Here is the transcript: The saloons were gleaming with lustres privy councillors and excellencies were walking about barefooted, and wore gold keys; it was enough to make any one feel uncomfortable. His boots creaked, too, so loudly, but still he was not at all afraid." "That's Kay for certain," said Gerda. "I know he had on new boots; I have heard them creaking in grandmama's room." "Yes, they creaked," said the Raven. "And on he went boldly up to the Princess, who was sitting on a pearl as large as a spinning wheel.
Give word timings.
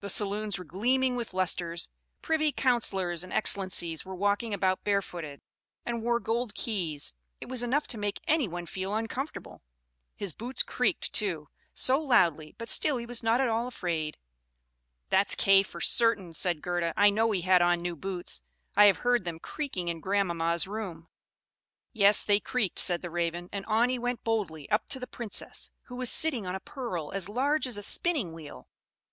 The 0.00 0.08
saloons 0.08 0.58
were 0.58 0.64
gleaming 0.64 1.14
with 1.14 1.32
lustres 1.32 1.88
privy 2.22 2.50
councillors 2.50 3.22
and 3.22 3.32
excellencies 3.32 4.04
were 4.04 4.16
walking 4.16 4.52
about 4.52 4.82
barefooted, 4.82 5.42
and 5.86 6.02
wore 6.02 6.18
gold 6.18 6.56
keys; 6.56 7.14
it 7.40 7.48
was 7.48 7.62
enough 7.62 7.86
to 7.86 7.96
make 7.96 8.20
any 8.26 8.48
one 8.48 8.66
feel 8.66 8.92
uncomfortable. 8.96 9.62
His 10.16 10.32
boots 10.32 10.64
creaked, 10.64 11.12
too, 11.12 11.50
so 11.72 12.00
loudly, 12.00 12.56
but 12.58 12.68
still 12.68 12.96
he 12.96 13.06
was 13.06 13.22
not 13.22 13.40
at 13.40 13.46
all 13.48 13.68
afraid." 13.68 14.18
"That's 15.08 15.36
Kay 15.36 15.62
for 15.62 15.80
certain," 15.80 16.34
said 16.34 16.60
Gerda. 16.60 16.92
"I 16.96 17.10
know 17.10 17.30
he 17.30 17.42
had 17.42 17.62
on 17.62 17.80
new 17.80 17.94
boots; 17.94 18.42
I 18.74 18.86
have 18.86 18.96
heard 19.06 19.24
them 19.24 19.38
creaking 19.38 19.86
in 19.86 20.00
grandmama's 20.00 20.66
room." 20.66 21.06
"Yes, 21.92 22.24
they 22.24 22.40
creaked," 22.40 22.80
said 22.80 23.02
the 23.02 23.10
Raven. 23.10 23.48
"And 23.52 23.64
on 23.66 23.88
he 23.88 24.00
went 24.00 24.24
boldly 24.24 24.68
up 24.70 24.88
to 24.88 24.98
the 24.98 25.06
Princess, 25.06 25.70
who 25.82 25.94
was 25.94 26.10
sitting 26.10 26.44
on 26.44 26.56
a 26.56 26.58
pearl 26.58 27.12
as 27.12 27.28
large 27.28 27.68
as 27.68 27.76
a 27.76 27.84
spinning 27.84 28.32
wheel. 28.32 28.66